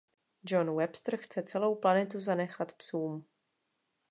Jon 0.43 0.69
Webster 0.77 1.17
chce 1.17 1.43
celou 1.45 1.75
planetu 1.75 2.19
zanechat 2.21 2.73
Psům. 2.73 3.25